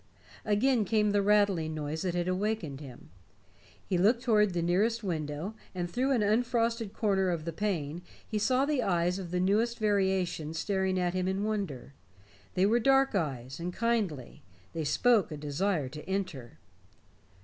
Again 0.45 0.83
came 0.83 1.11
the 1.11 1.21
rattling 1.21 1.75
noise 1.75 2.01
that 2.01 2.15
had 2.15 2.27
awakened 2.27 2.79
him. 2.79 3.11
He 3.85 3.99
looked 3.99 4.23
toward 4.23 4.53
the 4.53 4.63
nearest 4.63 5.03
window, 5.03 5.53
and 5.75 5.87
through 5.87 6.09
an 6.09 6.23
unfrosted 6.23 6.91
corner 6.91 7.29
of 7.29 7.45
the 7.45 7.53
pane 7.53 8.01
he 8.27 8.39
saw 8.39 8.65
the 8.65 8.81
eyes 8.81 9.19
of 9.19 9.29
the 9.29 9.39
newest 9.39 9.77
variation 9.77 10.55
staring 10.55 10.99
at 10.99 11.13
him 11.13 11.27
in 11.27 11.43
wonder. 11.43 11.93
They 12.55 12.65
were 12.65 12.79
dark 12.79 13.13
eyes, 13.13 13.59
and 13.59 13.71
kindly; 13.71 14.41
they 14.73 14.85
spoke 14.85 15.29
a 15.31 15.37
desire 15.37 15.87
to 15.89 16.01
enter. 16.09 16.57